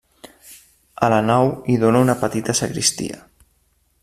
A 1.07 1.11
la 1.15 1.19
nau 1.27 1.51
hi 1.73 1.77
dóna 1.85 2.03
una 2.09 2.19
petita 2.25 2.57
sagristia. 2.63 3.23